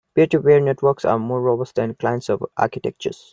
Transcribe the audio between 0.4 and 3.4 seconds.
networks are more robust than client-server architectures.